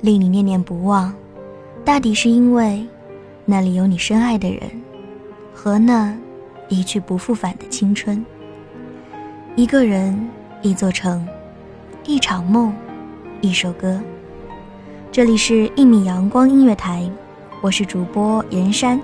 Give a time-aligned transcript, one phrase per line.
[0.00, 1.12] 令你念念不忘，
[1.84, 2.86] 大抵是因为
[3.44, 4.60] 那里有你深爱的人
[5.52, 6.16] 和那
[6.68, 8.24] 一去不复返的青春。
[9.56, 10.28] 一个人，
[10.62, 11.26] 一座城，
[12.04, 12.72] 一场梦，
[13.40, 14.00] 一首歌。
[15.10, 17.10] 这里是一米阳光音乐台，
[17.60, 19.00] 我是主播严山。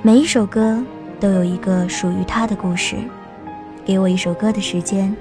[0.00, 0.82] 每一首歌
[1.20, 2.96] 都有一个属于它的故事。
[3.84, 5.14] 给我一首歌的时间，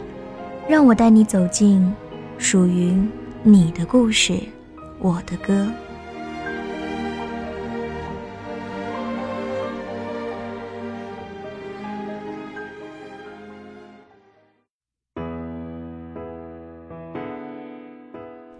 [0.70, 1.94] 让我带你走进
[2.38, 2.98] 属于
[3.44, 4.40] 你的故事，
[5.00, 5.72] 我的歌。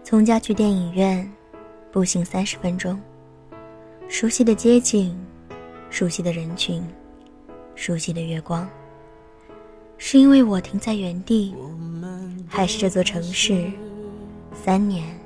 [0.02, 1.30] 从家去电影院，
[1.92, 3.00] 步行三十分钟。
[4.08, 5.16] 熟悉的街景，
[5.88, 6.82] 熟悉的人群，
[7.76, 8.68] 熟悉的月光。
[9.98, 11.54] 是因为我停在原地，
[12.48, 13.70] 还是这座城市
[14.52, 15.19] 三年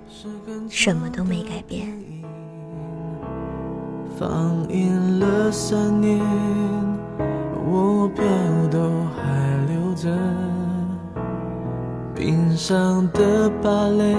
[0.68, 1.88] 什么都没改变？
[4.18, 6.20] 放映了三年，
[7.66, 8.24] 我票
[8.70, 8.78] 都
[9.16, 10.08] 还留着，
[12.14, 14.14] 冰上的芭蕾，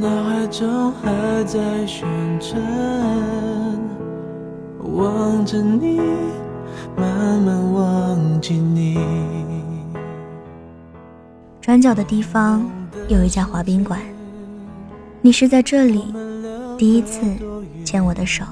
[0.00, 2.06] 脑海中还在旋
[2.38, 2.62] 转，
[4.94, 6.00] 望着你，
[6.96, 8.98] 慢慢忘记你。
[11.60, 12.64] 转角的地方
[13.08, 14.00] 有一家滑冰馆，
[15.22, 16.12] 你是在这里
[16.76, 17.20] 第一次
[17.84, 18.44] 牵我的手。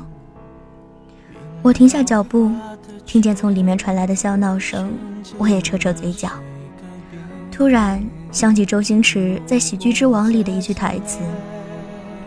[1.62, 2.50] 我停下脚步，
[3.05, 4.93] 听见从里面传来的笑闹声，
[5.38, 6.31] 我也扯扯嘴角。
[7.50, 11.19] 突然想起周星驰在《喜剧之王》里的一句台词：“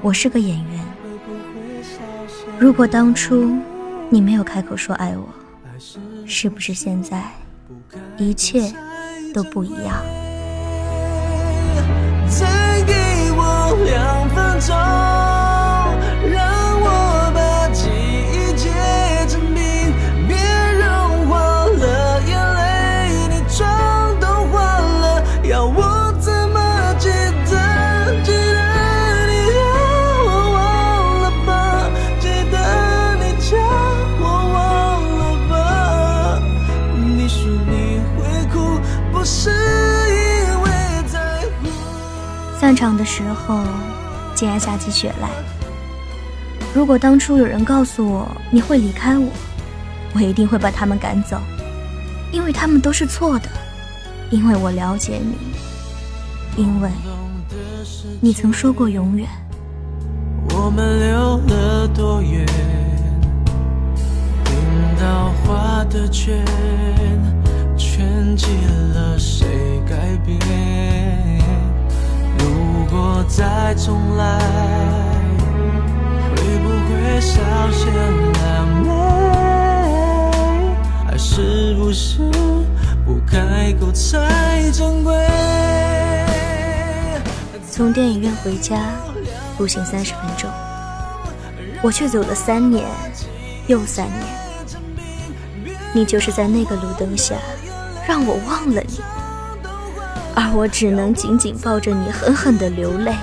[0.02, 0.86] 我是个演员，
[2.58, 3.56] 如果当初
[4.10, 5.26] 你没有开口说爱我，
[6.26, 7.24] 是不是现在
[8.18, 8.74] 一切
[9.34, 10.02] 都不一样？”
[12.30, 12.94] 再给
[13.32, 13.42] 我
[13.86, 14.76] 两分钟
[16.30, 16.38] 让
[16.82, 18.70] 我把记忆结
[19.28, 19.62] 成冰
[20.28, 20.36] 别
[20.80, 25.24] 融化了眼泪你妆都花了。
[25.46, 27.52] 要我怎么记得
[28.24, 28.60] 记得
[29.28, 29.62] 你要
[30.26, 31.50] 我忘了吧
[32.20, 32.56] 记得
[33.16, 33.58] 你叫
[34.20, 34.24] 我
[34.54, 34.58] 忘
[35.18, 35.54] 了吧。
[37.16, 38.20] 你说你会
[38.54, 38.56] 哭
[39.12, 39.50] 不是
[42.60, 43.62] 散场的时候，
[44.34, 45.30] 竟然下起雪来。
[46.74, 49.28] 如果当初有人告诉我你会离开我，
[50.14, 51.40] 我一定会把他们赶走，
[52.32, 53.50] 因为他们都是错的，
[54.32, 55.38] 因为我了解你，
[56.62, 56.90] 因为
[58.20, 59.28] 你曾说过永远。
[60.50, 62.46] 我们溜了多远？
[64.44, 64.54] 冰
[65.00, 66.44] 刀划的圈，
[67.78, 68.48] 圈起
[68.96, 69.48] 了谁
[69.88, 69.96] 改
[70.26, 71.07] 变？
[73.68, 74.40] 再重来，
[76.38, 77.36] 会不会稍
[77.70, 78.90] 显狼狈？
[81.06, 82.32] 还是不是
[83.06, 85.14] 不开口才珍贵？
[87.70, 88.78] 从电影院回家，
[89.58, 90.50] 步行三十分钟，
[91.82, 92.88] 我却走了三年，
[93.68, 94.24] 又三年。
[95.92, 97.36] 你就是在那个路灯下，
[98.08, 99.02] 让我忘了你。
[100.34, 103.14] 而我只能紧紧抱着你，狠狠的流泪。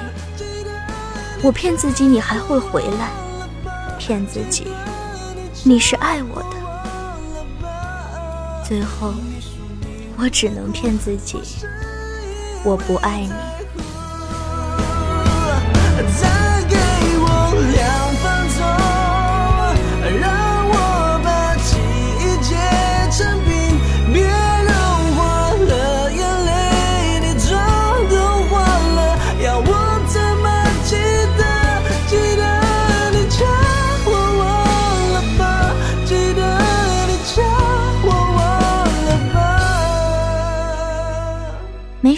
[1.45, 3.11] 我骗自己你还会回来，
[3.99, 4.67] 骗自己
[5.63, 6.57] 你是爱我的。
[8.67, 9.13] 最后，
[10.17, 11.39] 我只能骗自己，
[12.65, 13.54] 我不爱你。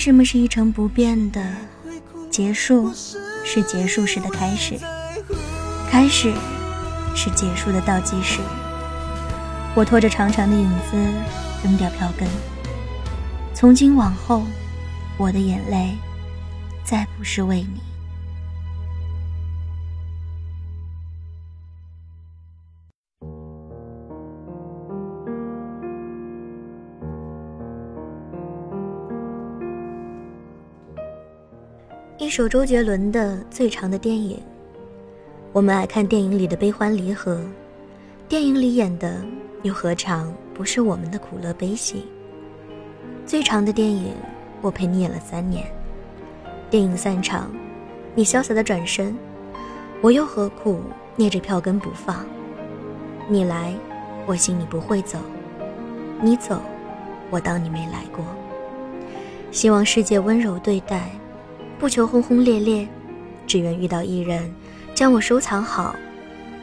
[0.07, 1.45] 什么是一成不变的，
[2.31, 2.93] 结束
[3.45, 4.79] 是结束时的开始，
[5.91, 6.33] 开始
[7.17, 8.39] 是结束的倒计时。
[9.75, 10.97] 我拖着长长的影子，
[11.65, 12.29] 扔掉票根。
[13.53, 14.45] 从今往后，
[15.17, 15.97] 我的眼泪
[16.85, 17.81] 再不是为你。
[32.19, 34.41] 一首周杰伦的最长的电影。
[35.53, 37.39] 我们爱看电影里的悲欢离合，
[38.27, 39.21] 电影里演的
[39.65, 42.07] 又何尝不是我们的苦乐悲喜？
[43.27, 44.15] 最长的电影，
[44.63, 45.67] 我陪你演了三年。
[46.71, 47.51] 电影散场，
[48.15, 49.15] 你潇洒的转身，
[50.01, 50.81] 我又何苦
[51.17, 52.25] 捏着票根不放？
[53.29, 53.75] 你来，
[54.25, 55.19] 我信你不会走；
[56.23, 56.63] 你走，
[57.29, 58.25] 我当你没来过。
[59.51, 61.11] 希望世界温柔对待。
[61.79, 62.89] 不求轰轰烈烈，
[63.47, 64.51] 只愿遇到一人，
[64.95, 65.95] 将我收藏好，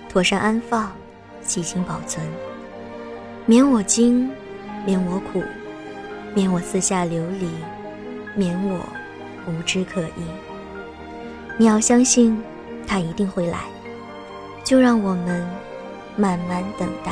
[0.09, 0.91] 妥善安放，
[1.43, 2.25] 细心保存，
[3.45, 4.27] 免我惊，
[4.85, 5.43] 免我苦，
[6.33, 7.47] 免我四下流离，
[8.35, 8.79] 免我
[9.47, 10.23] 无知可依。
[11.57, 12.41] 你要相信，
[12.87, 13.59] 他一定会来，
[14.63, 15.47] 就让我们
[16.17, 17.11] 慢慢等待。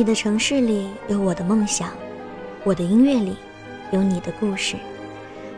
[0.00, 1.92] 你的城市里有我的梦想，
[2.64, 3.36] 我的音乐里
[3.92, 4.76] 有你的故事。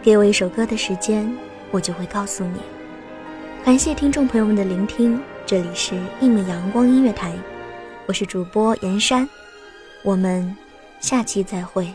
[0.02, 1.32] 给我一首歌的时间，
[1.70, 2.58] 我就会告诉你。
[3.64, 7.32] 感谢听众朋友们的聆听，这里是一米阳光音乐台，
[8.06, 9.28] 我是主播严山，
[10.02, 10.56] 我们
[10.98, 11.94] 下期再会。